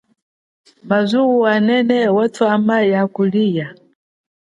Mazuwo 0.89 1.39
anene, 1.55 1.97
mwatwama 2.13 2.77
ya 2.91 3.01
kulia. 3.13 3.67